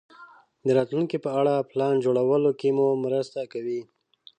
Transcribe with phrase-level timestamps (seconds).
[0.65, 3.81] د راتلونکې په اړه پلان جوړولو کې مو مرسته کوي.